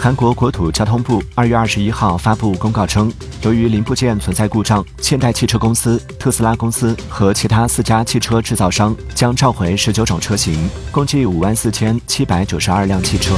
[0.00, 3.12] 韩国国土交通部二月二十一号发布公告称
[3.42, 13.34] 由于零部件存在故障现代汽车公司特斯拉公司和其他四家汽车制造商将召回十九种车型共计五万四千七百九十二辆汽车。